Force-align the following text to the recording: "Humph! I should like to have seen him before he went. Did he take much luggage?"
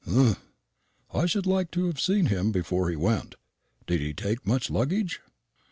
"Humph! 0.03 0.41
I 1.13 1.27
should 1.27 1.45
like 1.45 1.69
to 1.69 1.85
have 1.85 1.99
seen 1.99 2.25
him 2.25 2.51
before 2.51 2.89
he 2.89 2.95
went. 2.95 3.35
Did 3.85 3.99
he 4.01 4.15
take 4.15 4.47
much 4.47 4.71
luggage?" 4.71 5.21